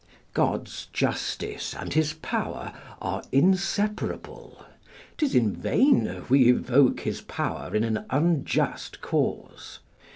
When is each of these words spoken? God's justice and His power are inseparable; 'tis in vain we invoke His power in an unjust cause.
God's 0.33 0.87
justice 0.87 1.75
and 1.75 1.93
His 1.93 2.13
power 2.13 2.73
are 2.99 3.21
inseparable; 3.31 4.65
'tis 5.19 5.35
in 5.35 5.55
vain 5.55 6.23
we 6.27 6.49
invoke 6.49 7.01
His 7.01 7.21
power 7.21 7.75
in 7.75 7.83
an 7.83 8.05
unjust 8.09 9.01
cause. 9.01 9.77